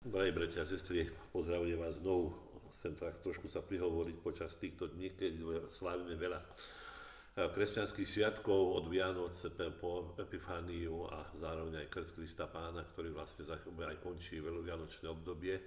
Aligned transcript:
Drahí 0.00 0.32
bratia 0.32 0.64
a 0.64 0.66
sestry, 0.66 1.12
pozdravujem 1.28 1.76
vás 1.76 2.00
znovu. 2.00 2.32
Chcem 2.80 2.96
tak 2.96 3.20
trošku 3.20 3.52
sa 3.52 3.60
prihovoriť 3.60 4.16
počas 4.24 4.56
týchto 4.56 4.88
dní, 4.88 5.12
keď 5.12 5.60
slávime 5.76 6.16
veľa 6.16 6.40
eh, 6.40 7.52
kresťanských 7.52 8.08
sviatkov 8.08 8.80
od 8.80 8.88
Vianoc 8.88 9.36
po 9.76 10.16
Epifániu 10.16 11.04
a 11.12 11.28
zároveň 11.36 11.84
aj 11.84 11.92
Krst 11.92 12.16
Krista 12.16 12.48
Pána, 12.48 12.80
ktorý 12.96 13.12
vlastne 13.12 13.44
aj 13.52 14.00
končí 14.00 14.40
veľovianočné 14.40 15.04
obdobie. 15.12 15.60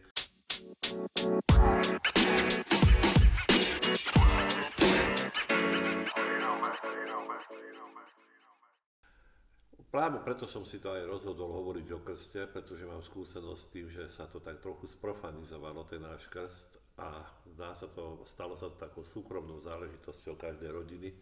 Práve 9.94 10.18
preto 10.26 10.50
som 10.50 10.66
si 10.66 10.82
to 10.82 10.90
aj 10.90 11.06
rozhodol 11.06 11.54
hovoriť 11.54 11.88
o 11.94 12.02
krste, 12.02 12.50
pretože 12.50 12.82
mám 12.82 13.06
skúsenosť 13.06 13.62
s 13.62 13.70
tým, 13.70 13.88
že 13.94 14.10
sa 14.10 14.26
to 14.26 14.42
tak 14.42 14.58
trochu 14.58 14.90
sprofanizovalo, 14.90 15.86
ten 15.86 16.02
náš 16.02 16.26
krst. 16.34 16.82
A 16.98 17.22
dá 17.54 17.78
sa 17.78 17.86
to, 17.94 18.26
stalo 18.26 18.58
sa 18.58 18.74
to 18.74 18.82
takou 18.82 19.06
súkromnou 19.06 19.62
záležitosťou 19.62 20.34
každej 20.34 20.70
rodiny. 20.74 21.14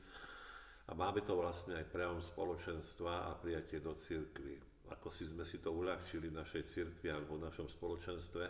A 0.88 0.96
máme 0.96 1.20
to 1.28 1.36
vlastne 1.36 1.84
aj 1.84 1.92
prejavom 1.92 2.24
spoločenstva 2.24 3.28
a 3.28 3.36
prijatie 3.36 3.84
do 3.84 3.92
cirkvy. 4.08 4.56
Ako 4.88 5.12
si 5.12 5.28
sme 5.28 5.44
si 5.44 5.60
to 5.60 5.76
uľahčili 5.76 6.32
v 6.32 6.40
našej 6.40 6.64
cirkvi 6.72 7.12
alebo 7.12 7.36
v 7.36 7.52
našom 7.52 7.68
spoločenstve, 7.68 8.44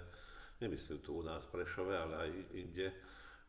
nemyslím 0.61 1.01
tu 1.01 1.17
u 1.17 1.25
nás 1.25 1.49
Prešove, 1.49 1.97
ale 1.97 2.29
aj 2.29 2.29
inde, 2.61 2.93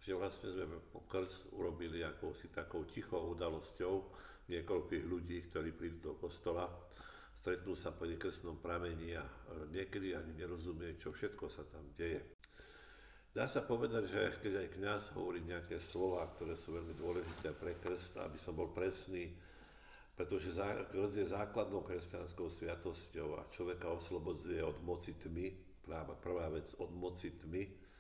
že 0.03 0.19
vlastne 0.19 0.51
sme 0.51 0.79
krst 1.07 1.55
urobili 1.55 2.03
akousi 2.03 2.51
takou 2.51 2.83
tichou 2.91 3.39
udalosťou, 3.39 3.95
niekoľkých 4.51 5.05
ľudí, 5.07 5.39
ktorí 5.49 5.71
prídu 5.71 6.13
do 6.13 6.15
kostola, 6.19 6.67
stretnú 7.39 7.79
sa 7.79 7.95
po 7.95 8.07
nekrstnom 8.07 8.59
pramení 8.59 9.15
a 9.15 9.25
niekedy 9.71 10.19
ani 10.19 10.35
nerozumie, 10.35 10.99
čo 10.99 11.15
všetko 11.15 11.47
sa 11.47 11.63
tam 11.71 11.87
deje. 11.95 12.19
Dá 13.33 13.49
sa 13.49 13.65
povedať, 13.65 14.13
že 14.13 14.23
keď 14.45 14.53
aj 14.61 14.69
kňaz 14.77 15.03
hovorí 15.17 15.41
nejaké 15.41 15.81
slova, 15.81 16.29
ktoré 16.37 16.53
sú 16.53 16.77
veľmi 16.77 16.93
dôležité 16.99 17.57
pre 17.57 17.81
krst, 17.81 18.21
aby 18.21 18.37
som 18.37 18.53
bol 18.53 18.75
presný, 18.75 19.33
pretože 20.13 20.53
krst 20.93 21.15
je 21.17 21.27
základnou 21.33 21.81
kresťanskou 21.81 22.53
sviatosťou 22.53 23.41
a 23.41 23.49
človeka 23.49 23.89
oslobodzuje 23.89 24.61
od 24.61 24.77
moci 24.85 25.17
tmy, 25.17 25.49
práva 25.81 26.13
prvá 26.13 26.53
vec 26.53 26.69
od 26.77 26.93
moci 26.93 27.33
tmy. 27.41 27.92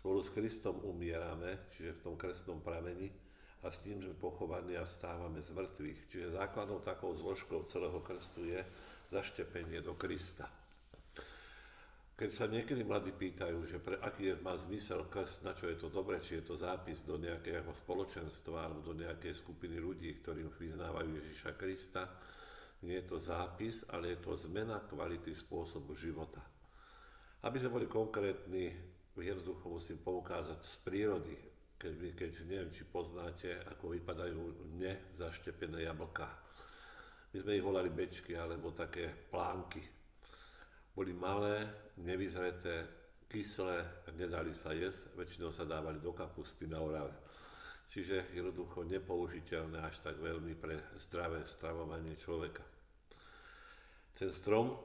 Spolu 0.00 0.24
s 0.24 0.32
Kristom 0.32 0.80
umierame, 0.80 1.68
čiže 1.76 2.00
v 2.00 2.04
tom 2.08 2.14
krstnom 2.16 2.64
pramení, 2.64 3.12
a 3.60 3.68
s 3.68 3.84
tým 3.84 4.00
sme 4.00 4.16
pochovaní 4.16 4.72
a 4.80 4.88
vstávame 4.88 5.44
z 5.44 5.52
mŕtvych. 5.52 6.00
Čiže 6.08 6.36
základnou 6.40 6.80
takou 6.80 7.12
zložkou 7.12 7.68
celého 7.68 8.00
krstu 8.00 8.48
je 8.48 8.64
zaštepenie 9.12 9.84
do 9.84 9.92
Krista. 10.00 10.48
Keď 12.16 12.30
sa 12.36 12.48
niekedy 12.48 12.84
mladí 12.84 13.16
pýtajú, 13.16 13.64
že 13.64 13.80
pre 13.80 13.96
aký 13.96 14.32
je, 14.32 14.34
má 14.44 14.52
zmysel 14.56 15.08
krst, 15.08 15.40
na 15.40 15.56
čo 15.56 15.72
je 15.72 15.76
to 15.76 15.88
dobre, 15.88 16.20
či 16.20 16.40
je 16.40 16.52
to 16.52 16.56
zápis 16.56 17.00
do 17.04 17.16
nejakého 17.16 17.68
spoločenstva 17.84 18.68
alebo 18.68 18.80
do 18.80 18.92
nejakej 18.92 19.36
skupiny 19.36 19.80
ľudí, 19.80 20.20
ktorí 20.20 20.44
vyznávajú 20.48 21.16
Ježiša 21.16 21.52
Krista, 21.56 22.08
nie 22.84 22.96
je 23.00 23.08
to 23.08 23.16
zápis, 23.20 23.84
ale 23.92 24.16
je 24.16 24.18
to 24.24 24.36
zmena 24.36 24.80
kvality 24.84 25.32
spôsobu 25.32 25.96
života. 25.96 26.40
Aby 27.44 27.56
sme 27.60 27.80
boli 27.80 27.86
konkrétni, 27.88 28.72
jednoducho 29.20 29.68
musím 29.68 29.98
poukázať 30.00 30.60
z 30.64 30.76
prírody 30.84 31.36
keď, 31.80 32.12
keď 32.12 32.32
neviem, 32.44 32.70
či 32.76 32.84
poznáte, 32.84 33.56
ako 33.72 33.96
vypadajú 33.96 34.68
nezaštepené 34.76 35.88
jablká. 35.88 36.28
My 37.32 37.40
sme 37.40 37.56
ich 37.56 37.64
volali 37.64 37.88
bečky 37.88 38.36
alebo 38.36 38.76
také 38.76 39.08
plánky. 39.08 39.80
Boli 40.92 41.16
malé, 41.16 41.64
nevyzreté, 42.04 42.84
kyslé, 43.32 43.80
nedali 44.12 44.52
sa 44.52 44.76
jesť, 44.76 45.16
väčšinou 45.16 45.56
sa 45.56 45.64
dávali 45.64 46.04
do 46.04 46.12
kapusty 46.12 46.68
na 46.68 46.84
Orave. 46.84 47.16
Čiže 47.88 48.36
jednoducho 48.36 48.84
nepoužiteľné 48.84 49.80
až 49.80 49.96
tak 50.04 50.20
veľmi 50.20 50.52
pre 50.60 50.76
zdravé 51.08 51.48
stravovanie 51.48 52.12
človeka. 52.20 52.62
Ten 54.20 54.36
strom 54.36 54.76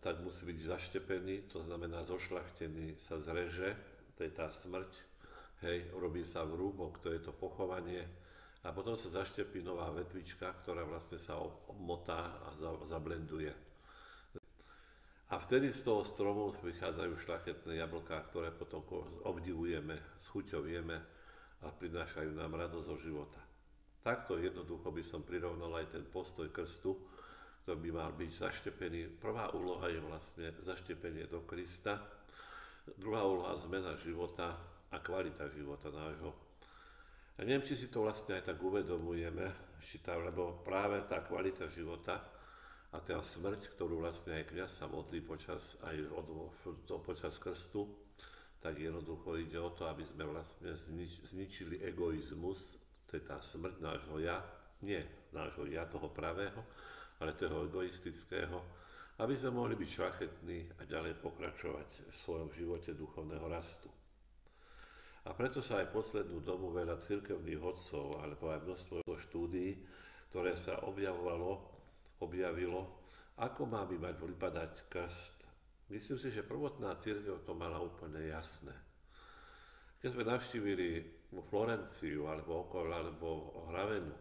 tak 0.00 0.20
musí 0.20 0.46
byť 0.46 0.58
zaštepený, 0.66 1.50
to 1.50 1.64
znamená 1.64 2.04
zošlachtený, 2.04 2.96
sa 3.00 3.18
zreže, 3.20 3.74
to 4.16 4.24
je 4.24 4.32
tá 4.32 4.48
smrť, 4.48 4.92
hej, 5.66 5.88
robí 5.96 6.24
sa 6.24 6.44
vrúbok, 6.44 7.00
to 7.00 7.12
je 7.12 7.20
to 7.20 7.32
pochovanie 7.32 8.04
a 8.66 8.74
potom 8.74 8.98
sa 8.98 9.22
zaštepí 9.22 9.62
nová 9.62 9.86
vetvička, 9.94 10.50
ktorá 10.62 10.82
vlastne 10.82 11.22
sa 11.22 11.38
obmotá 11.70 12.34
a 12.42 12.48
zablenduje. 12.90 13.54
A 15.26 15.42
vtedy 15.42 15.74
z 15.74 15.82
toho 15.82 16.06
stromu 16.06 16.54
vychádzajú 16.62 17.12
šlachetné 17.26 17.82
jablká, 17.82 18.26
ktoré 18.30 18.54
potom 18.54 18.82
obdivujeme, 19.26 19.98
schuťovujeme 20.30 20.96
a 21.62 21.66
prinášajú 21.66 22.30
nám 22.30 22.54
radosť 22.54 22.86
zo 22.86 22.96
života. 23.02 23.42
Takto 24.06 24.38
jednoducho 24.38 24.86
by 24.86 25.02
som 25.02 25.26
prirovnal 25.26 25.82
aj 25.82 25.98
ten 25.98 26.06
postoj 26.06 26.46
krstu, 26.54 26.94
ktorý 27.66 27.90
by 27.90 27.98
mal 27.98 28.14
byť 28.14 28.30
zaštepený. 28.30 29.18
Prvá 29.18 29.50
úloha 29.50 29.90
je 29.90 29.98
vlastne 29.98 30.54
zaštepenie 30.62 31.26
do 31.26 31.42
Krista, 31.42 31.98
druhá 32.94 33.26
úloha 33.26 33.58
zmena 33.58 33.98
života 33.98 34.54
a 34.94 35.02
kvalita 35.02 35.50
života 35.50 35.90
nášho. 35.90 36.30
A 37.34 37.42
neviem, 37.42 37.66
či 37.66 37.74
si 37.74 37.90
to 37.90 38.06
vlastne 38.06 38.38
aj 38.38 38.54
tak 38.54 38.62
uvedomujeme, 38.62 39.50
či 39.82 39.98
tá, 39.98 40.14
lebo 40.14 40.62
práve 40.62 41.02
tá 41.10 41.26
kvalita 41.26 41.66
života 41.66 42.22
a 42.94 43.02
tá 43.02 43.18
smrť, 43.18 43.74
ktorú 43.74 43.98
vlastne 43.98 44.38
aj 44.38 44.54
kniaz 44.54 44.78
sa 44.78 44.86
modlí 44.86 45.26
počas, 45.26 45.74
aj 45.82 46.06
od, 46.14 46.26
to, 46.86 47.02
počas 47.02 47.34
krstu, 47.34 47.82
tak 48.62 48.78
jednoducho 48.78 49.42
ide 49.42 49.58
o 49.58 49.74
to, 49.74 49.90
aby 49.90 50.06
sme 50.06 50.22
vlastne 50.22 50.70
znič, 50.86 51.34
zničili 51.34 51.82
egoizmus, 51.82 52.78
to 53.10 53.18
je 53.18 53.26
tá 53.26 53.42
smrť 53.42 53.82
nášho 53.82 54.22
ja, 54.22 54.38
nie 54.86 55.02
nášho 55.34 55.66
ja, 55.66 55.82
toho 55.90 56.14
pravého, 56.14 56.62
ale 57.20 57.38
toho 57.38 57.64
egoistického, 57.64 58.58
aby 59.16 59.32
sme 59.32 59.56
mohli 59.56 59.74
byť 59.78 59.88
šlachetní 59.88 60.58
a 60.76 60.82
ďalej 60.84 61.16
pokračovať 61.24 61.90
v 62.12 62.14
svojom 62.20 62.48
živote 62.52 62.92
duchovného 62.92 63.46
rastu. 63.48 63.88
A 65.26 65.34
preto 65.34 65.58
sa 65.58 65.82
aj 65.82 65.90
poslednú 65.90 66.38
dobu 66.44 66.70
veľa 66.70 67.02
cirkevných 67.02 67.58
hodcov, 67.58 68.22
alebo 68.22 68.52
aj 68.52 68.62
množstvo 68.62 68.98
štúdií, 69.26 69.74
ktoré 70.30 70.54
sa 70.54 70.84
objavovalo, 70.86 71.66
objavilo, 72.22 73.02
ako 73.40 73.66
má 73.66 73.82
by 73.88 73.96
mať 73.98 74.14
vypadať 74.22 74.72
krst. 74.86 75.36
Myslím 75.90 76.18
si, 76.20 76.28
že 76.30 76.46
prvotná 76.46 76.94
církev 76.94 77.42
to 77.42 77.52
mala 77.56 77.80
úplne 77.82 78.20
jasné. 78.30 78.74
Keď 79.98 80.08
sme 80.12 80.24
navštívili 80.28 80.88
Florenciu, 81.50 82.30
alebo 82.30 82.68
okolo, 82.68 82.90
alebo 82.94 83.28
Hravenu, 83.72 84.14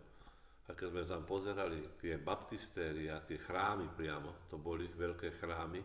a 0.66 0.74
keď 0.74 0.88
sme 0.90 1.04
tam 1.06 1.24
pozerali 1.30 1.78
tie 2.02 2.18
baptistéria, 2.18 3.22
tie 3.22 3.38
chrámy 3.38 3.86
priamo, 3.94 4.50
to 4.50 4.58
boli 4.58 4.90
veľké 4.90 5.38
chrámy, 5.38 5.82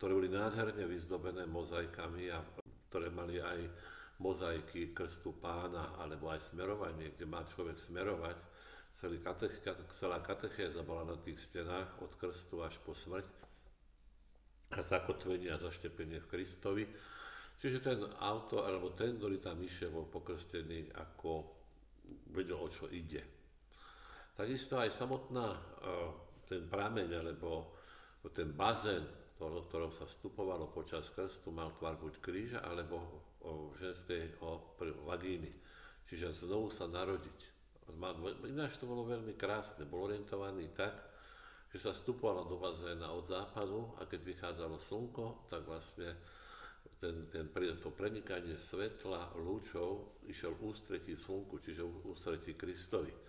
ktoré 0.00 0.12
boli 0.16 0.32
nádherne 0.32 0.88
vyzdobené 0.88 1.44
mozaikami 1.44 2.32
a 2.32 2.40
ktoré 2.88 3.12
mali 3.12 3.36
aj 3.36 3.60
mozaiky 4.20 4.96
krstu 4.96 5.36
pána, 5.36 6.00
alebo 6.00 6.32
aj 6.32 6.52
smerovanie, 6.52 7.12
kde 7.12 7.28
má 7.28 7.44
človek 7.44 7.76
smerovať. 7.76 8.36
Celý 8.96 9.20
katech, 9.20 9.64
celá 9.96 10.20
katechéza 10.20 10.80
bola 10.84 11.12
na 11.12 11.16
tých 11.20 11.40
stenách 11.40 12.00
od 12.00 12.12
krstu 12.20 12.60
až 12.64 12.76
po 12.84 12.92
smrť 12.92 13.24
a 14.76 14.80
zakotvenie 14.80 15.52
a 15.52 15.60
zaštepenie 15.60 16.20
v 16.24 16.30
Kristovi. 16.30 16.84
Čiže 17.60 17.78
ten 17.84 18.00
auto, 18.20 18.64
alebo 18.64 18.96
ten, 18.96 19.20
ktorý 19.20 19.40
tam 19.40 19.60
išiel, 19.60 19.92
bol 19.92 20.08
pokrstený, 20.08 20.96
ako 20.96 21.44
vedel, 22.32 22.56
o 22.56 22.68
čo 22.72 22.88
ide. 22.88 23.39
Takisto 24.40 24.80
aj 24.80 24.96
samotná, 24.96 25.52
e, 25.52 25.60
ten 26.48 26.64
prameň, 26.64 27.12
alebo 27.12 27.76
ten 28.32 28.48
bazén, 28.56 29.04
do 29.36 29.60
ktorého 29.68 29.92
sa 29.92 30.08
vstupovalo 30.08 30.72
počas 30.72 31.12
krstu, 31.12 31.52
mal 31.52 31.76
tvar 31.76 32.00
buď 32.00 32.24
kríža, 32.24 32.64
alebo 32.64 33.04
o 33.44 33.76
ženskej 33.76 34.40
vagíny. 35.04 35.52
Čiže 36.08 36.48
znovu 36.48 36.72
sa 36.72 36.88
narodiť. 36.88 37.38
Ináč 38.48 38.80
to 38.80 38.88
bolo 38.88 39.04
veľmi 39.04 39.36
krásne. 39.36 39.84
Bol 39.84 40.08
orientovaný 40.08 40.72
tak, 40.72 40.96
že 41.76 41.76
sa 41.76 41.92
vstupovalo 41.92 42.48
do 42.48 42.56
bazéna 42.56 43.12
od 43.12 43.28
západu 43.28 43.92
a 44.00 44.08
keď 44.08 44.24
vychádzalo 44.24 44.80
slnko, 44.80 45.52
tak 45.52 45.68
vlastne 45.68 46.16
ten, 46.96 47.28
ten, 47.28 47.44
to 47.76 47.92
prenikanie 47.92 48.56
svetla, 48.56 49.36
lúčov 49.36 50.16
išiel 50.32 50.56
ústretí 50.64 51.12
slnku, 51.12 51.60
čiže 51.60 51.84
ústretí 52.08 52.56
Kristovi. 52.56 53.28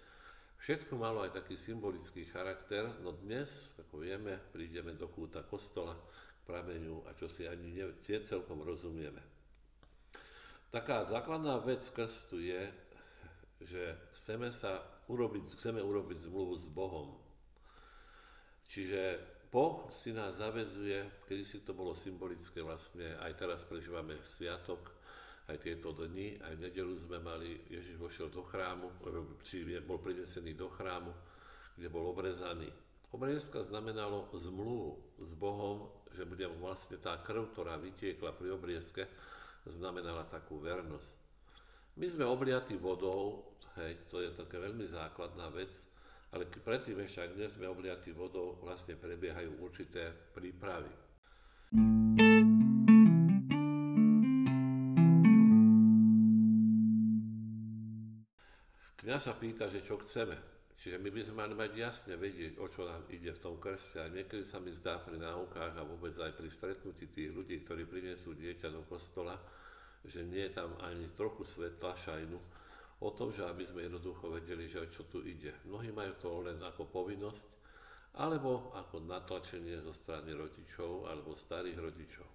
Všetko 0.61 0.93
malo 0.93 1.25
aj 1.25 1.33
taký 1.33 1.57
symbolický 1.57 2.29
charakter, 2.29 2.85
no 3.01 3.17
dnes, 3.17 3.73
ako 3.81 4.05
vieme, 4.05 4.37
prídeme 4.53 4.93
do 4.93 5.09
kúta 5.09 5.41
kostola, 5.41 5.97
k 5.97 6.39
prameniu 6.45 7.01
a 7.09 7.17
čo 7.17 7.25
si 7.25 7.49
ani 7.49 7.81
ne, 7.81 7.89
celkom 8.21 8.61
rozumieme. 8.61 9.17
Taká 10.69 11.09
základná 11.09 11.57
vec 11.65 11.81
krstu 11.89 12.45
je, 12.45 12.61
že 13.65 13.97
chceme, 14.13 14.53
sa 14.53 14.85
urobiť, 15.09 15.57
chceme 15.57 15.81
urobiť 15.81 16.29
zmluvu 16.29 16.53
s 16.61 16.69
Bohom. 16.69 17.17
Čiže 18.69 19.17
Boh 19.49 19.89
si 19.97 20.13
nás 20.13 20.37
zavezuje, 20.37 21.25
kedy 21.25 21.41
si 21.41 21.65
to 21.65 21.73
bolo 21.73 21.97
symbolické 21.97 22.61
vlastne, 22.61 23.17
aj 23.17 23.33
teraz 23.33 23.65
prežívame 23.65 24.13
sviatok, 24.37 24.93
aj 25.51 25.59
tieto 25.59 25.92
dni, 25.92 26.39
aj 26.39 26.53
v 26.56 26.63
nedelu 26.63 26.95
sme 27.03 27.19
mali, 27.19 27.59
Ježiš 27.68 28.00
vošiel 28.00 28.31
do 28.31 28.48
chrámu, 28.48 28.88
či 29.44 29.68
bol 29.83 30.00
prinesený 30.00 30.56
do 30.56 30.71
chrámu, 30.71 31.12
kde 31.75 31.88
bol 31.92 32.07
obrezaný. 32.15 32.71
Obrezka 33.12 33.59
znamenalo 33.59 34.31
zmluvu 34.31 35.19
s 35.19 35.36
Bohom, 35.36 35.92
že 36.15 36.24
bude 36.24 36.48
vlastne 36.56 36.95
tá 36.95 37.19
krv, 37.19 37.51
ktorá 37.51 37.75
vytiekla 37.75 38.31
pri 38.31 38.56
obriezke, 38.56 39.03
znamenala 39.68 40.24
takú 40.31 40.63
vernosť. 40.63 41.19
My 42.00 42.07
sme 42.07 42.24
obliatí 42.24 42.80
vodou, 42.80 43.51
hej, 43.75 44.07
to 44.07 44.24
je 44.24 44.31
také 44.31 44.56
veľmi 44.63 44.88
základná 44.88 45.51
vec, 45.51 45.75
ale 46.31 46.47
predtým 46.47 47.04
ešte, 47.04 47.27
ak 47.27 47.36
dnes 47.36 47.51
sme 47.51 47.68
obliatí 47.68 48.15
vodou, 48.15 48.56
vlastne 48.63 48.95
prebiehajú 48.95 49.59
určité 49.59 50.15
prípravy. 50.31 50.92
Kňaz 59.21 59.38
sa 59.38 59.45
pýta, 59.45 59.69
že 59.69 59.85
čo 59.85 60.01
chceme. 60.01 60.33
Čiže 60.81 60.97
my 60.97 61.13
by 61.13 61.21
sme 61.21 61.35
mali 61.45 61.53
mať 61.53 61.71
jasne 61.77 62.18
vedieť, 62.18 62.57
o 62.57 62.65
čo 62.65 62.89
nám 62.89 63.06
ide 63.13 63.29
v 63.29 63.38
tom 63.38 63.62
krste. 63.62 64.01
A 64.01 64.09
niekedy 64.09 64.41
sa 64.41 64.57
mi 64.57 64.73
zdá 64.73 64.97
pri 64.97 65.21
náukách 65.21 65.77
a 65.77 65.85
vôbec 65.85 66.18
aj 66.18 66.33
pri 66.33 66.50
stretnutí 66.50 67.06
tých 67.06 67.29
ľudí, 67.29 67.62
ktorí 67.62 67.85
prinesú 67.85 68.33
dieťa 68.33 68.73
do 68.73 68.81
kostola, 68.89 69.38
že 70.09 70.25
nie 70.25 70.50
je 70.50 70.57
tam 70.57 70.73
ani 70.81 71.06
trochu 71.13 71.45
svetla, 71.45 71.94
šajnu, 72.01 72.33
o 73.06 73.09
tom, 73.13 73.29
že 73.29 73.45
aby 73.45 73.62
sme 73.69 73.85
jednoducho 73.85 74.25
vedeli, 74.33 74.65
že 74.65 74.89
čo 74.89 75.06
tu 75.06 75.21
ide. 75.21 75.53
Mnohí 75.69 75.94
majú 75.94 76.18
to 76.18 76.41
len 76.41 76.57
ako 76.57 76.89
povinnosť, 76.89 77.45
alebo 78.18 78.73
ako 78.73 79.06
natlačenie 79.06 79.85
zo 79.85 79.94
strany 79.94 80.33
rodičov 80.33 81.06
alebo 81.06 81.38
starých 81.38 81.77
rodičov. 81.77 82.25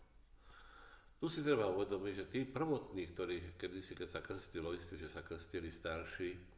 Tu 1.19 1.27
si 1.35 1.43
treba 1.43 1.67
uvedomiť, 1.67 2.15
že 2.15 2.31
tí 2.31 2.47
prvotní, 2.47 3.11
ktorí 3.11 3.59
kedysi, 3.59 3.99
keď 3.99 4.06
sa 4.06 4.23
krstilo, 4.23 4.71
istí, 4.71 4.94
že 4.94 5.11
sa 5.11 5.27
krstili 5.27 5.75
starší 5.75 6.55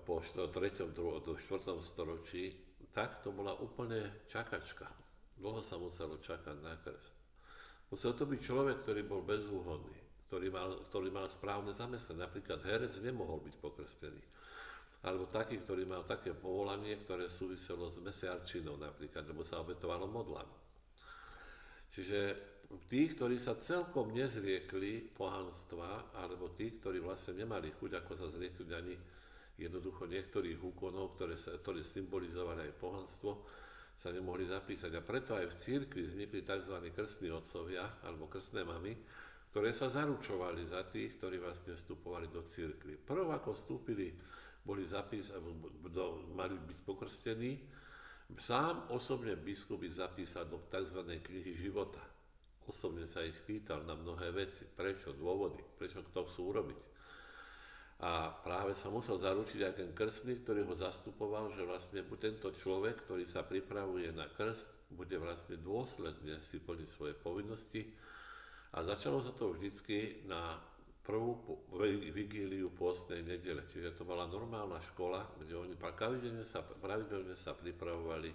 po 0.00 0.24
3. 0.24 0.48
do 0.96 1.20
4. 1.20 1.36
storočí, 1.84 2.56
tak 2.92 3.20
to 3.20 3.32
bola 3.32 3.52
úplne 3.60 4.24
čakačka. 4.28 4.88
Dlho 5.36 5.60
sa 5.60 5.76
muselo 5.76 6.16
čakať 6.20 6.56
na 6.64 6.76
krst. 6.80 7.12
Musel 7.92 8.16
to 8.16 8.24
byť 8.24 8.40
človek, 8.40 8.84
ktorý 8.84 9.02
bol 9.04 9.20
bezúhodný 9.20 10.12
ktorý 10.32 10.48
mal, 10.48 10.80
ktorý 10.88 11.12
mal 11.12 11.28
správne 11.28 11.76
zamestnanie. 11.76 12.24
Napríklad 12.24 12.64
herec 12.64 12.96
nemohol 13.04 13.44
byť 13.44 13.54
pokrstený. 13.60 14.24
Alebo 15.04 15.28
taký, 15.28 15.60
ktorý 15.60 15.84
mal 15.84 16.08
také 16.08 16.32
povolanie, 16.32 16.96
ktoré 17.04 17.28
súviselo 17.28 17.92
s 17.92 18.00
mesiarčinou 18.00 18.80
napríklad, 18.80 19.28
lebo 19.28 19.44
sa 19.44 19.60
obetovalo 19.60 20.08
modlám. 20.08 20.48
Čiže 21.92 22.18
tí, 22.88 23.12
ktorí 23.12 23.36
sa 23.36 23.60
celkom 23.60 24.16
nezriekli 24.16 25.12
pohanstva, 25.12 26.16
alebo 26.16 26.48
tí, 26.56 26.80
ktorí 26.80 27.04
vlastne 27.04 27.44
nemali 27.44 27.68
chuť, 27.76 28.00
ako 28.00 28.12
sa 28.16 28.32
zriekli 28.32 28.72
ani 28.72 28.96
jednoducho 29.60 30.08
niektorých 30.08 30.58
úkonov, 30.60 31.16
ktoré, 31.16 31.36
sa, 31.36 31.56
ktoré 31.56 31.84
symbolizovali 31.84 32.68
aj 32.70 32.78
pohanstvo, 32.80 33.30
sa 34.02 34.10
nemohli 34.10 34.48
zapísať. 34.50 34.90
A 34.98 35.04
preto 35.04 35.38
aj 35.38 35.46
v 35.46 35.58
církvi 35.62 36.02
vznikli 36.08 36.42
tzv. 36.42 36.74
krstní 36.90 37.30
otcovia, 37.30 38.02
alebo 38.02 38.26
krstné 38.26 38.66
mamy, 38.66 38.98
ktoré 39.52 39.76
sa 39.76 39.92
zaručovali 39.92 40.64
za 40.64 40.88
tých, 40.88 41.20
ktorí 41.20 41.38
vlastne 41.38 41.76
vstupovali 41.76 42.32
do 42.32 42.40
církvy. 42.42 42.96
Prv 42.98 43.30
ako 43.36 43.52
vstúpili, 43.54 44.16
boli 44.64 44.86
zapísaní, 44.88 45.38
mali 46.32 46.54
byť 46.56 46.78
pokrstení, 46.88 47.52
sám 48.38 48.88
osobne 48.94 49.36
biskup 49.36 49.82
ich 49.84 49.98
zapísal 49.98 50.48
do 50.48 50.62
tzv. 50.72 51.04
knihy 51.04 51.52
života. 51.58 52.00
Osobne 52.64 53.04
sa 53.10 53.20
ich 53.26 53.36
pýtal 53.42 53.82
na 53.84 53.98
mnohé 53.98 54.30
veci, 54.30 54.64
prečo, 54.64 55.12
dôvody, 55.12 55.58
prečo 55.76 56.00
to 56.14 56.22
chcú 56.30 56.54
urobiť. 56.54 56.80
A 58.02 58.34
práve 58.42 58.74
sa 58.74 58.90
musel 58.90 59.22
zaručiť 59.22 59.60
aj 59.62 59.74
ten 59.78 59.90
krstný, 59.94 60.42
ktorý 60.42 60.66
ho 60.66 60.74
zastupoval, 60.74 61.54
že 61.54 61.62
vlastne 61.62 62.02
tento 62.18 62.50
človek, 62.50 63.06
ktorý 63.06 63.30
sa 63.30 63.46
pripravuje 63.46 64.10
na 64.10 64.26
krst, 64.26 64.90
bude 64.90 65.14
vlastne 65.22 65.54
dôsledne 65.62 66.42
si 66.50 66.58
plniť 66.58 66.88
svoje 66.90 67.14
povinnosti, 67.14 67.86
a 68.72 68.80
začalo 68.80 69.20
sa 69.20 69.36
to 69.36 69.52
vždycky 69.52 70.24
na 70.24 70.56
prvú 71.04 71.60
vigíliu 72.14 72.72
pôstnej 72.72 73.20
nedele. 73.20 73.68
Čiže 73.68 74.00
to 74.00 74.08
bola 74.08 74.24
normálna 74.24 74.80
škola, 74.80 75.28
kde 75.44 75.60
oni 75.60 75.76
pravidelne 75.76 76.46
sa, 76.46 76.64
pravidelne 76.64 77.36
sa 77.36 77.52
pripravovali, 77.52 78.32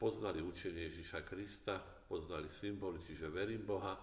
poznali 0.00 0.40
učenie 0.40 0.88
Ježiša 0.88 1.28
Krista, 1.28 1.76
poznali 2.08 2.48
symboly, 2.56 3.04
čiže 3.04 3.28
verím 3.28 3.68
Boha, 3.68 4.00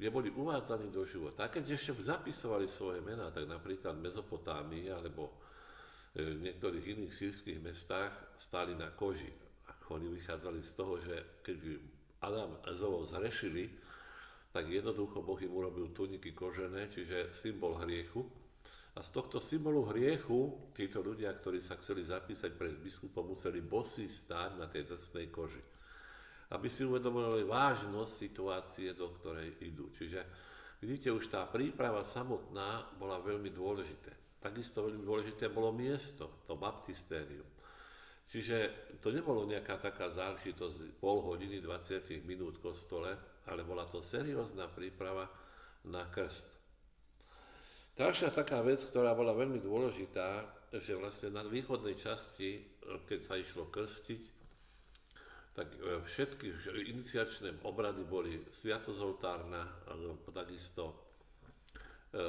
kde 0.00 0.08
boli 0.08 0.32
uvádzaní 0.32 0.88
do 0.88 1.04
života. 1.04 1.44
A 1.44 1.52
keď 1.52 1.76
ešte 1.76 1.92
zapisovali 2.08 2.64
svoje 2.72 3.04
mená, 3.04 3.28
tak 3.28 3.44
napríklad 3.44 4.00
v 4.00 4.08
Mezopotámii 4.08 4.88
alebo 4.88 5.28
e, 6.16 6.24
v 6.24 6.40
niektorých 6.48 6.96
iných 6.96 7.12
sírských 7.12 7.60
mestách 7.60 8.40
stáli 8.40 8.72
na 8.72 8.96
koži. 8.96 9.28
Ak 9.68 9.84
oni 9.92 10.08
vychádzali 10.08 10.64
z 10.64 10.72
toho, 10.72 10.96
že 10.96 11.44
keď 11.44 11.58
Adam 12.24 12.56
a 12.64 12.72
Zovo 12.72 13.04
zrešili, 13.04 13.68
tak 14.48 14.72
jednoducho 14.72 15.20
Boh 15.20 15.36
im 15.36 15.52
urobil 15.52 15.92
tuniky 15.92 16.32
kožené, 16.32 16.88
čiže 16.88 17.36
symbol 17.36 17.76
hriechu. 17.84 18.24
A 18.96 19.04
z 19.04 19.10
tohto 19.12 19.36
symbolu 19.36 19.84
hriechu 19.92 20.72
títo 20.72 21.04
ľudia, 21.04 21.28
ktorí 21.36 21.60
sa 21.60 21.76
chceli 21.76 22.08
zapísať 22.08 22.56
pred 22.56 22.72
biskupom, 22.80 23.36
museli 23.36 23.60
bosí 23.60 24.08
stáť 24.08 24.56
na 24.56 24.64
tej 24.64 24.96
drsnej 24.96 25.28
koži. 25.28 25.60
Aby 26.50 26.66
si 26.66 26.82
uvedomili 26.82 27.46
vážnosť 27.46 28.12
situácie, 28.12 28.90
do 28.94 29.14
ktorej 29.14 29.54
idú. 29.62 29.94
Čiže 29.94 30.26
vidíte, 30.82 31.14
už 31.14 31.30
tá 31.30 31.46
príprava 31.46 32.02
samotná 32.02 32.90
bola 32.98 33.22
veľmi 33.22 33.54
dôležité. 33.54 34.40
Takisto 34.42 34.82
veľmi 34.82 35.04
dôležité 35.04 35.52
bolo 35.52 35.70
miesto, 35.70 36.42
to 36.48 36.56
baptistérium. 36.58 37.46
Čiže 38.30 38.56
to 39.02 39.10
nebolo 39.10 39.42
nejaká 39.42 39.82
taká 39.82 40.06
záležitosť 40.06 41.02
pol 41.02 41.18
hodiny, 41.26 41.58
20 41.58 42.22
minút 42.22 42.62
kostole, 42.62 43.10
ale 43.50 43.66
bola 43.66 43.90
to 43.90 44.06
seriózna 44.06 44.70
príprava 44.70 45.26
na 45.90 46.06
krst. 46.06 46.46
Ďalšia 47.98 48.30
taká 48.32 48.62
vec, 48.62 48.80
ktorá 48.86 49.12
bola 49.12 49.34
veľmi 49.34 49.58
dôležitá, 49.60 50.46
že 50.78 50.94
vlastne 50.94 51.34
na 51.34 51.42
východnej 51.42 51.98
časti, 51.98 52.62
keď 52.80 53.20
sa 53.26 53.34
išlo 53.34 53.66
krstiť, 53.68 54.39
tak 55.54 55.68
e, 55.74 56.02
všetky 56.06 56.46
iniciačné 56.94 57.62
obrady 57.66 58.02
boli 58.06 58.38
sviatozoltárna, 58.62 59.66
takisto 60.30 60.84
e, 60.90 60.94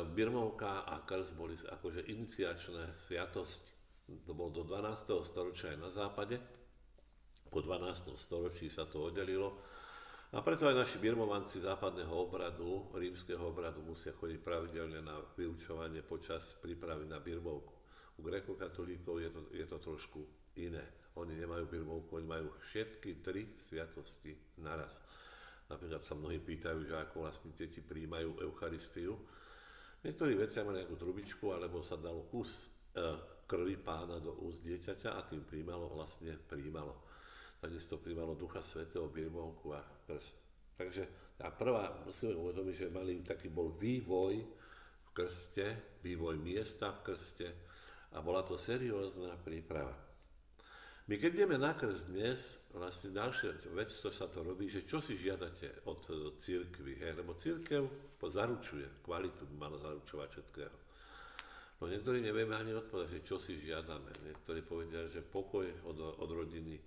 Birmovka 0.10 0.86
a 0.86 1.06
krst 1.06 1.32
boli 1.38 1.54
akože 1.58 2.06
iniciačné 2.10 3.06
sviatosť. 3.06 3.64
To 4.28 4.34
bolo 4.34 4.52
do 4.52 4.64
12. 4.68 5.08
storočia 5.24 5.72
aj 5.72 5.80
na 5.80 5.90
západe. 5.94 6.36
Po 7.48 7.60
12. 7.60 8.16
storočí 8.18 8.72
sa 8.72 8.88
to 8.88 9.12
oddelilo 9.12 9.60
a 10.32 10.40
preto 10.40 10.64
aj 10.64 10.88
naši 10.88 10.96
birmovanci 10.96 11.60
západného 11.60 12.16
obradu, 12.16 12.88
rímskeho 12.96 13.52
obradu 13.52 13.84
musia 13.84 14.16
chodiť 14.16 14.40
pravidelne 14.40 15.04
na 15.04 15.20
vyučovanie 15.36 16.00
počas 16.08 16.56
prípravy 16.64 17.04
na 17.04 17.20
birmovku. 17.20 17.76
U 18.16 18.24
grekokatolíkov 18.24 19.20
je 19.20 19.30
to, 19.36 19.42
je 19.52 19.66
to 19.68 19.78
trošku 19.84 20.24
iné. 20.56 20.88
Oni 21.20 21.36
nemajú 21.36 21.68
birmovku, 21.68 22.20
oni 22.20 22.28
majú 22.28 22.48
všetky 22.72 23.20
tri 23.20 23.60
sviatosti 23.60 24.32
naraz. 24.64 25.04
Napríklad 25.68 26.04
sa 26.04 26.16
mnohí 26.16 26.40
pýtajú, 26.40 26.88
že 26.88 26.96
ako 26.96 27.28
vlastne 27.28 27.52
deti 27.56 27.84
príjmajú 27.84 28.44
Eucharistiu. 28.44 29.20
Niektorí 30.04 30.40
vecia 30.40 30.64
majú 30.64 30.80
nejakú 30.80 30.96
trubičku, 30.96 31.46
alebo 31.52 31.84
sa 31.84 32.00
dal 32.00 32.28
kus 32.32 32.72
e, 32.96 33.00
krvi 33.48 33.76
pána 33.80 34.20
do 34.24 34.40
úst 34.48 34.64
dieťaťa 34.64 35.10
a 35.16 35.28
tým 35.28 35.44
príjmalo, 35.44 35.92
vlastne 35.92 36.36
príjmalo 36.48 37.12
takisto 37.62 38.02
príjmalo 38.02 38.34
Ducha 38.34 38.66
Svetého, 38.66 39.06
birmovku 39.06 39.78
a 39.78 39.86
krst. 40.10 40.38
Takže 40.74 41.38
tá 41.38 41.54
prvá, 41.54 41.94
musíme 42.02 42.34
uvedomiť, 42.34 42.76
že 42.76 42.88
mali 42.90 43.22
taký 43.22 43.54
bol 43.54 43.78
vývoj 43.78 44.42
v 45.06 45.10
krste, 45.14 46.02
vývoj 46.02 46.42
miesta 46.42 46.90
v 46.90 47.14
krste 47.14 47.48
a 48.12 48.18
bola 48.26 48.42
to 48.42 48.58
seriózna 48.58 49.38
príprava. 49.46 49.94
My 51.10 51.18
keď 51.18 51.32
ideme 51.34 51.58
na 51.58 51.74
krst 51.74 52.14
dnes, 52.14 52.62
vlastne 52.78 53.14
ďalšia 53.18 53.58
vec, 53.74 53.90
čo 53.90 54.14
sa 54.14 54.30
to 54.30 54.46
robí, 54.46 54.70
že 54.70 54.86
čo 54.86 55.02
si 55.02 55.18
žiadate 55.18 55.86
od 55.90 56.06
církvy, 56.38 57.02
hej? 57.02 57.18
lebo 57.18 57.34
církev 57.42 57.90
zaručuje, 58.22 59.02
kvalitu 59.02 59.50
by 59.50 59.56
mala 59.58 59.78
zaručovať 59.82 60.30
všetkého. 60.30 60.76
No 61.82 61.90
niektorí 61.90 62.22
nevieme 62.22 62.54
ani 62.54 62.78
odpovedať, 62.78 63.18
že 63.18 63.26
čo 63.26 63.42
si 63.42 63.58
žiadame. 63.58 64.14
Niektorí 64.30 64.62
povedia, 64.62 65.10
že 65.10 65.26
pokoj 65.26 65.66
od, 65.90 66.22
od 66.22 66.30
rodiny, 66.30 66.78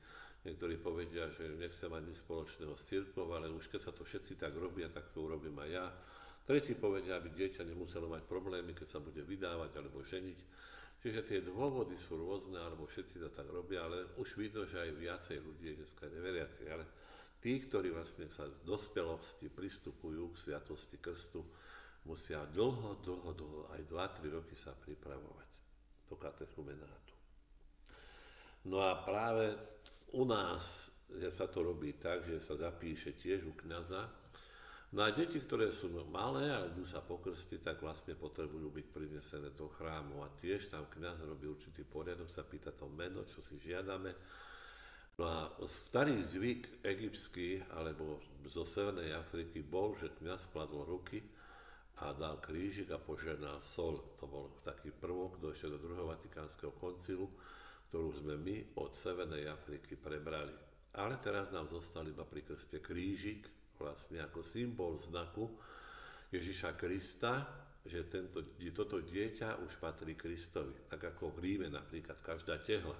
Niektorí 0.44 0.76
povedia, 0.76 1.32
že 1.32 1.56
nechcem 1.56 1.88
mať 1.88 2.04
nič 2.04 2.20
spoločného 2.20 2.76
s 2.76 2.84
církvou, 2.92 3.32
ale 3.32 3.48
už 3.48 3.64
keď 3.72 3.80
sa 3.88 3.92
to 3.96 4.04
všetci 4.04 4.36
tak 4.36 4.52
robia, 4.52 4.92
tak 4.92 5.08
to 5.16 5.24
urobím 5.24 5.56
aj 5.56 5.70
ja. 5.72 5.88
Tretí 6.44 6.76
povedia, 6.76 7.16
aby 7.16 7.32
dieťa 7.32 7.64
nemuselo 7.64 8.12
mať 8.12 8.28
problémy, 8.28 8.76
keď 8.76 8.84
sa 8.92 9.00
bude 9.00 9.24
vydávať 9.24 9.72
alebo 9.80 10.04
ženiť. 10.04 10.38
Čiže 11.04 11.28
tie 11.28 11.40
dôvody 11.44 12.00
sú 12.00 12.16
rôzne, 12.16 12.56
alebo 12.56 12.88
všetci 12.88 13.20
to 13.20 13.28
tak 13.28 13.44
robia, 13.52 13.84
ale 13.84 14.16
už 14.16 14.40
vidno, 14.40 14.64
že 14.64 14.88
aj 14.88 14.96
viacej 14.96 15.36
ľudí 15.36 15.68
je 15.68 15.76
dneska 15.84 16.08
neveriacich. 16.08 16.64
Ale 16.72 16.88
tí, 17.44 17.60
ktorí 17.60 17.92
vlastne 17.92 18.32
sa 18.32 18.48
v 18.48 18.64
dospelosti 18.64 19.52
pristupujú 19.52 20.32
k 20.32 20.40
sviatosti 20.48 20.96
krstu, 20.96 21.44
musia 22.08 22.48
dlho, 22.48 23.04
dlho, 23.04 23.30
dlho, 23.36 23.60
aj 23.76 23.84
2-3 23.84 24.32
roky 24.32 24.56
sa 24.56 24.72
pripravovať 24.72 25.48
do 26.08 26.16
katechumenátu. 26.16 27.12
No 28.72 28.80
a 28.80 28.96
práve 29.04 29.60
u 30.16 30.24
nás 30.24 30.88
sa 31.36 31.44
to 31.52 31.68
robí 31.68 32.00
tak, 32.00 32.24
že 32.24 32.40
sa 32.40 32.56
zapíše 32.56 33.12
tiež 33.12 33.44
u 33.44 33.52
kniaza, 33.60 34.08
No 34.94 35.02
a 35.02 35.10
deti, 35.10 35.42
ktoré 35.42 35.74
sú 35.74 35.90
malé, 36.06 36.54
ale 36.54 36.70
budú 36.70 36.86
sa 36.86 37.02
pokrstiť, 37.02 37.66
tak 37.66 37.82
vlastne 37.82 38.14
potrebujú 38.14 38.70
byť 38.70 38.86
prinesené 38.94 39.50
do 39.58 39.66
chrámu. 39.74 40.22
A 40.22 40.30
tiež 40.38 40.70
tam 40.70 40.86
kniaz 40.86 41.18
robí 41.18 41.50
určitý 41.50 41.82
poriadok, 41.82 42.30
sa 42.30 42.46
pýta 42.46 42.70
to 42.70 42.86
meno, 42.86 43.26
čo 43.26 43.42
si 43.42 43.58
žiadame. 43.58 44.14
No 45.18 45.26
a 45.26 45.38
starý 45.66 46.22
zvyk 46.22 46.86
egyptský, 46.86 47.66
alebo 47.74 48.22
zo 48.46 48.62
Severnej 48.62 49.10
Afriky 49.18 49.66
bol, 49.66 49.98
že 49.98 50.14
kniaz 50.22 50.46
kladol 50.54 50.86
ruky 50.86 51.18
a 51.98 52.14
dal 52.14 52.38
krížik 52.38 52.94
a 52.94 52.98
požehnal 53.02 53.66
sol. 53.74 53.98
To 54.22 54.30
bol 54.30 54.62
taký 54.62 54.94
prvok 54.94 55.42
do 55.42 55.50
do 55.50 55.78
druhého 55.82 56.06
Vatikánskeho 56.06 56.70
koncilu, 56.78 57.26
ktorú 57.90 58.14
sme 58.14 58.38
my 58.38 58.78
od 58.78 58.94
Severnej 58.94 59.50
Afriky 59.50 59.98
prebrali. 59.98 60.54
Ale 60.94 61.18
teraz 61.18 61.50
nám 61.50 61.66
zostal 61.66 62.06
iba 62.06 62.22
pri 62.22 62.46
krste 62.46 62.78
krížik, 62.78 63.63
vlastne 63.78 64.22
ako 64.22 64.40
symbol 64.46 64.98
znaku 65.02 65.50
Ježiša 66.34 66.74
Krista, 66.74 67.46
že 67.84 68.08
tento, 68.08 68.40
toto 68.72 68.98
dieťa 69.04 69.60
už 69.60 69.76
patrí 69.76 70.16
Kristovi. 70.16 70.72
Tak 70.88 71.14
ako 71.14 71.36
v 71.36 71.38
Ríme 71.44 71.68
napríklad 71.68 72.18
každá 72.24 72.58
tehla, 72.64 72.96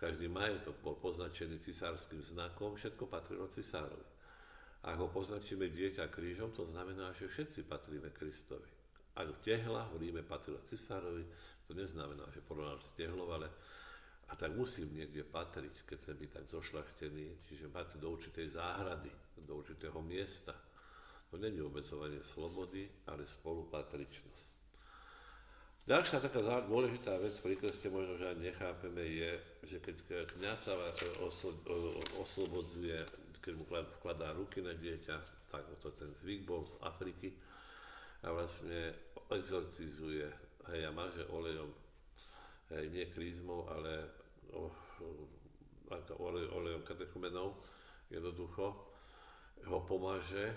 každý 0.00 0.30
majetok 0.32 0.80
bol 0.80 0.96
poznačený 0.96 1.60
cisárským 1.60 2.24
znakom, 2.24 2.74
všetko 2.74 3.04
patrilo 3.04 3.50
cisárovi. 3.52 4.06
Ak 4.86 4.96
ho 4.96 5.10
poznačíme 5.10 5.68
dieťa 5.68 6.08
krížom, 6.08 6.54
to 6.54 6.64
znamená, 6.70 7.10
že 7.18 7.26
všetci 7.26 7.66
patríme 7.66 8.14
Kristovi. 8.14 8.70
Ak 9.18 9.42
tehla 9.42 9.90
v 9.92 10.08
Ríme 10.08 10.22
patrila 10.22 10.62
cisárovi, 10.70 11.26
to 11.66 11.74
neznamená, 11.74 12.24
že 12.32 12.40
porovnám 12.46 12.80
s 12.80 12.94
tehlou, 12.94 13.28
ale 13.28 13.50
a 14.28 14.36
tak 14.36 14.52
musím 14.52 14.92
niekde 14.92 15.24
patriť, 15.24 15.88
keď 15.88 15.96
chcem 16.04 16.16
byť 16.20 16.30
tak 16.36 16.44
zošľachtený, 16.52 17.26
čiže 17.48 17.72
mať 17.72 17.96
do 17.96 18.12
určitej 18.12 18.52
záhrady, 18.52 19.08
do 19.40 19.52
určitého 19.56 19.96
miesta. 20.04 20.52
To 21.32 21.40
není 21.40 21.60
obmedzovanie 21.60 22.20
slobody, 22.24 22.88
ale 23.08 23.24
spolupatričnosť. 23.24 24.48
Ďalšia 25.88 26.20
taká 26.20 26.44
dôležitá 26.68 27.16
vec 27.16 27.32
pri 27.40 27.56
krste, 27.56 27.88
možno, 27.88 28.20
že 28.20 28.28
aj 28.28 28.44
nechápeme, 28.44 29.00
je, 29.00 29.32
že 29.64 29.80
keď 29.80 30.28
kniaz 30.36 30.68
sa 30.68 30.76
oslobodzuje, 32.20 33.08
keď 33.40 33.52
mu 33.56 33.64
vkladá 33.64 34.36
ruky 34.36 34.60
na 34.60 34.76
dieťa, 34.76 35.16
tak 35.48 35.64
to 35.80 35.88
ten 35.96 36.12
zvyk 36.20 36.44
bol 36.44 36.68
z 36.68 36.76
Afriky, 36.84 37.32
a 38.20 38.36
vlastne 38.36 38.92
exorcizuje, 39.32 40.28
hej, 40.68 40.80
a 40.84 40.92
maže 40.92 41.24
olejom 41.32 41.72
hej, 42.72 42.84
nie 42.92 43.06
krízmou, 43.08 43.68
ale 43.68 44.08
o, 44.52 44.68
olej, 46.20 46.46
olejom 46.52 46.82
katechumenov, 46.84 47.56
jednoducho 48.12 48.76
ho 49.64 49.78
pomaže 49.88 50.52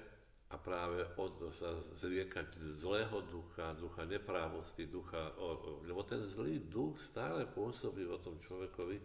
a 0.52 0.60
práve 0.60 1.08
od, 1.16 1.56
sa 1.56 1.72
zriekať 2.04 2.60
zlého 2.76 3.24
ducha, 3.32 3.72
ducha 3.80 4.04
neprávosti, 4.04 4.92
ducha, 4.92 5.32
o, 5.40 5.80
lebo 5.88 6.04
ten 6.04 6.20
zlý 6.28 6.60
duch 6.68 7.00
stále 7.00 7.48
pôsobí 7.48 8.04
o 8.04 8.20
tom 8.20 8.36
človekovi. 8.44 9.00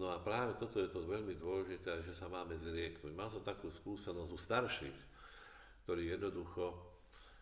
No 0.00 0.08
a 0.12 0.20
práve 0.20 0.56
toto 0.56 0.80
je 0.80 0.88
to 0.88 1.04
veľmi 1.04 1.36
dôležité, 1.36 2.04
že 2.04 2.16
sa 2.16 2.28
máme 2.28 2.56
zrieknúť. 2.60 3.12
Mal 3.12 3.28
som 3.28 3.44
takú 3.44 3.68
skúsenosť 3.68 4.30
u 4.32 4.40
starších, 4.40 4.98
ktorí 5.84 6.16
jednoducho 6.16 6.87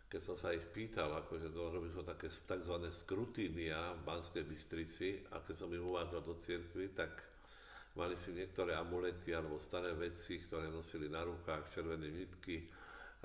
keď 0.07 0.21
som 0.23 0.37
sa 0.39 0.55
ich 0.55 0.63
pýtal, 0.71 1.11
akože 1.11 1.51
robili 1.51 1.91
som 1.91 2.07
také 2.07 2.31
tzv. 2.31 2.75
skrutínia 2.95 3.91
v 3.99 4.01
Banskej 4.07 4.45
Bystrici 4.47 5.09
a 5.35 5.43
keď 5.43 5.55
som 5.67 5.71
ich 5.75 5.83
uvádzal 5.83 6.23
do 6.23 6.39
cirkvi, 6.47 6.95
tak 6.95 7.11
mali 7.99 8.15
si 8.23 8.31
niektoré 8.31 8.79
amulety 8.79 9.35
alebo 9.35 9.59
staré 9.59 9.91
veci, 9.99 10.39
ktoré 10.39 10.71
nosili 10.71 11.11
na 11.11 11.27
rukách, 11.27 11.75
červené 11.75 12.07
nitky, 12.07 12.71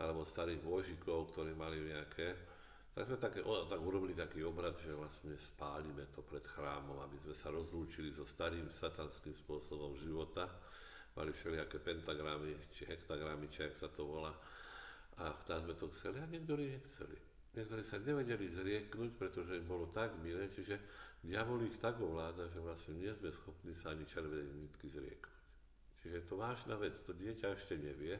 alebo 0.01 0.25
starých 0.25 0.61
vožikov, 0.65 1.29
ktorí 1.37 1.53
mali 1.53 1.85
nejaké. 1.85 2.49
Tak 2.91 3.07
sme 3.07 3.17
také, 3.21 3.39
tak 3.45 3.79
urobili 3.79 4.17
taký 4.17 4.41
obrad, 4.41 4.73
že 4.81 4.97
vlastne 4.97 5.37
spálime 5.37 6.09
to 6.11 6.25
pred 6.25 6.43
chrámom, 6.43 6.97
aby 7.05 7.17
sme 7.23 7.35
sa 7.37 7.53
rozlúčili 7.53 8.09
so 8.09 8.25
starým 8.25 8.67
satanským 8.73 9.37
spôsobom 9.37 9.95
života. 10.01 10.49
Mali 11.13 11.29
všelijaké 11.29 11.77
pentagramy, 11.77 12.57
či 12.73 12.89
hektagramy, 12.89 13.47
či 13.53 13.69
ak 13.69 13.77
sa 13.77 13.87
to 13.93 14.01
volá 14.07 14.33
a 15.21 15.37
tak 15.45 15.61
sme 15.61 15.77
to 15.77 15.93
chceli 15.93 16.17
a 16.17 16.25
niektorí 16.25 16.73
nechceli. 16.73 17.17
Niektorí 17.51 17.83
sa 17.83 17.99
nevedeli 17.99 18.47
zrieknúť, 18.47 19.11
pretože 19.19 19.59
im 19.59 19.67
bolo 19.67 19.91
tak 19.91 20.15
milé, 20.23 20.47
čiže 20.49 20.79
diabol 21.21 21.61
ich 21.67 21.77
tak 21.77 21.99
ovláda, 21.99 22.47
že 22.49 22.63
vlastne 22.63 22.97
nie 22.97 23.11
sme 23.13 23.29
schopní 23.29 23.75
sa 23.75 23.93
ani 23.93 24.07
červenej 24.07 24.55
nitky 24.55 24.87
zrieknúť. 24.89 25.39
Čiže 26.01 26.15
je 26.17 26.25
to 26.25 26.35
vážna 26.39 26.75
vec, 26.81 26.97
to 27.05 27.13
dieťa 27.13 27.53
ešte 27.53 27.77
nevie, 27.77 28.17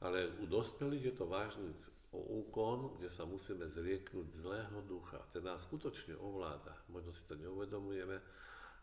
ale 0.00 0.32
u 0.40 0.48
dospelých 0.48 1.12
je 1.12 1.14
to 1.18 1.26
vážny 1.28 1.68
úkon, 2.14 2.96
kde 2.96 3.12
sa 3.12 3.28
musíme 3.28 3.68
zrieknúť 3.68 4.40
zlého 4.40 4.80
ducha. 4.88 5.20
Ten 5.28 5.44
nás 5.44 5.60
skutočne 5.68 6.16
ovláda. 6.16 6.72
Možno 6.88 7.12
si 7.12 7.20
to 7.28 7.36
neuvedomujeme, 7.36 8.16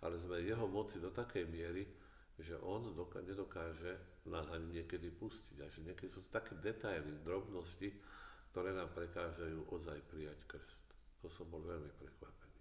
ale 0.05 0.15
sme 0.21 0.45
jeho 0.45 0.69
moci 0.69 1.01
do 1.01 1.09
takej 1.09 1.49
miery, 1.49 1.89
že 2.39 2.59
on 2.59 2.91
doka- 2.91 3.23
nedokáže 3.23 3.95
nás 4.27 4.47
ani 4.51 4.81
niekedy 4.81 5.07
pustiť. 5.11 5.57
A 5.63 5.71
že 5.71 5.87
niekedy 5.87 6.11
sú 6.11 6.19
to 6.27 6.35
také 6.35 6.55
detaily, 6.59 7.23
drobnosti, 7.23 7.87
ktoré 8.51 8.75
nám 8.75 8.91
prekážajú 8.91 9.71
ozaj 9.71 9.99
prijať 10.11 10.39
krst. 10.47 10.85
To 11.23 11.31
som 11.31 11.47
bol 11.47 11.63
veľmi 11.63 11.91
prekvapený. 11.95 12.59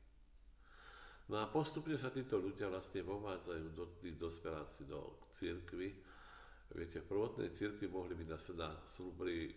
No 1.30 1.40
a 1.42 1.50
postupne 1.50 1.96
sa 1.98 2.12
títo 2.12 2.38
ľudia 2.38 2.70
vlastne 2.70 3.02
vovádzajú 3.02 3.66
do 3.74 3.84
tých 3.98 4.14
dospeláci 4.20 4.84
do 4.86 5.18
církvy. 5.40 5.88
Viete, 6.74 7.00
v 7.00 7.10
prvotnej 7.10 7.50
církvi 7.54 7.86
mohli 7.88 8.14
byť 8.18 8.28
na, 8.28 8.38
na 8.58 8.70
pri 9.14 9.52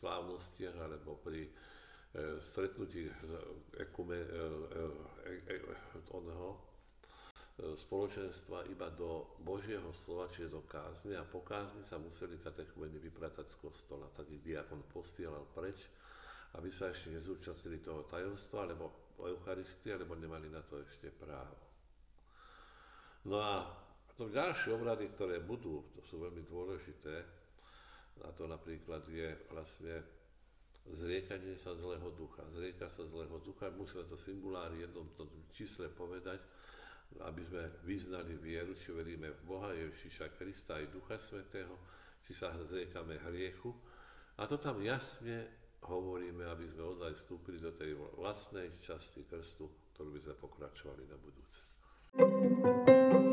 slávnostiach 0.00 0.76
alebo 0.78 1.20
pri 1.20 1.46
e, 1.46 1.50
stretnutí 2.42 3.06
ekume, 3.76 4.18
e, 4.18 4.26
e, 4.26 5.34
e, 5.46 5.56
e, 5.58 5.98
oného, 6.10 6.71
E, 6.71 6.71
spoločenstva 7.60 8.64
iba 8.72 8.88
do 8.96 9.36
Božieho 9.44 9.92
slova, 10.02 10.26
čiže 10.32 10.56
do 10.56 10.64
kázne 10.64 11.20
a 11.20 11.24
po 11.28 11.44
kázni 11.44 11.84
sa 11.84 12.00
museli 12.00 12.40
katechumeni 12.40 12.96
vypratať 12.96 13.46
z 13.52 13.56
kostola. 13.60 14.08
Tak 14.16 14.26
ich 14.32 14.40
diakon 14.40 14.80
postielal 14.88 15.44
preč, 15.52 15.76
aby 16.56 16.72
sa 16.72 16.88
ešte 16.88 17.12
nezúčastnili 17.12 17.84
toho 17.84 18.08
tajomstva, 18.08 18.66
alebo 18.66 19.14
Eucharistie, 19.20 19.94
alebo 19.94 20.16
nemali 20.16 20.48
na 20.48 20.64
to 20.64 20.80
ešte 20.80 21.12
právo. 21.12 21.54
No 23.28 23.38
a 23.38 23.68
to 24.18 24.26
ďalšie 24.32 24.74
obrady, 24.74 25.12
ktoré 25.14 25.38
budú, 25.38 25.86
to 25.94 26.00
sú 26.08 26.18
veľmi 26.24 26.42
dôležité, 26.48 27.14
a 28.22 28.28
to 28.36 28.44
napríklad 28.44 29.02
je 29.08 29.28
vlastne 29.48 30.04
zriekanie 31.00 31.56
sa 31.56 31.72
zlého 31.78 32.10
ducha. 32.18 32.42
Zrieka 32.52 32.90
sa 32.90 33.06
zlého 33.06 33.38
ducha, 33.40 33.70
musíme 33.72 34.04
to 34.04 34.18
singulári 34.18 34.82
jednom 34.82 35.06
čísle 35.54 35.88
povedať, 35.94 36.42
aby 37.20 37.42
sme 37.44 37.62
vyznali 37.84 38.32
vieru, 38.40 38.72
či 38.78 38.94
veríme 38.94 39.28
v 39.28 39.40
Boha 39.44 39.70
Ježiša 39.76 40.32
Krista 40.38 40.80
aj 40.80 40.88
Ducha 40.88 41.20
Svetého, 41.20 41.76
či 42.24 42.32
sa 42.32 42.54
zriekame 42.54 43.20
hriechu. 43.28 43.74
A 44.40 44.48
to 44.48 44.56
tam 44.56 44.80
jasne 44.80 45.46
hovoríme, 45.84 46.46
aby 46.46 46.64
sme 46.70 46.94
ozaj 46.96 47.18
vstúpili 47.18 47.58
do 47.58 47.74
tej 47.74 47.98
vlastnej 48.16 48.78
časti 48.80 49.26
krstu, 49.26 49.68
ktorú 49.92 50.14
by 50.14 50.20
sme 50.22 50.34
pokračovali 50.38 51.04
na 51.10 51.18
budúce. 51.18 51.60
thank 52.12 53.26
you 53.26 53.31